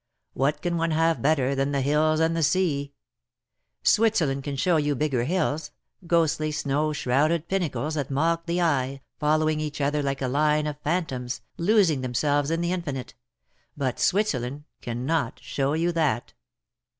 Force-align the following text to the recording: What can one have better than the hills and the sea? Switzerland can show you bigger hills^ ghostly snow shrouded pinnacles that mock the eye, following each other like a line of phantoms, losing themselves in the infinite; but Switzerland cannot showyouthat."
What 0.33 0.63
can 0.63 0.77
one 0.77 0.89
have 0.89 1.21
better 1.21 1.53
than 1.53 1.73
the 1.73 1.81
hills 1.81 2.19
and 2.19 2.35
the 2.35 2.41
sea? 2.41 2.91
Switzerland 3.83 4.43
can 4.43 4.55
show 4.55 4.77
you 4.77 4.95
bigger 4.95 5.27
hills^ 5.27 5.69
ghostly 6.07 6.51
snow 6.51 6.91
shrouded 6.91 7.47
pinnacles 7.47 7.93
that 7.93 8.09
mock 8.09 8.47
the 8.47 8.61
eye, 8.63 9.01
following 9.19 9.59
each 9.59 9.79
other 9.79 10.01
like 10.01 10.23
a 10.23 10.27
line 10.27 10.65
of 10.65 10.79
phantoms, 10.83 11.41
losing 11.55 12.01
themselves 12.01 12.49
in 12.49 12.61
the 12.61 12.71
infinite; 12.71 13.13
but 13.77 13.99
Switzerland 13.99 14.63
cannot 14.81 15.35
showyouthat." 15.35 16.33